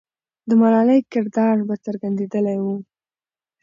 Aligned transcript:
د 0.47 0.49
ملالۍ 0.61 0.99
کردار 1.11 1.57
به 1.67 1.75
څرګندېدلی 1.85 2.57
وو. 2.63 2.75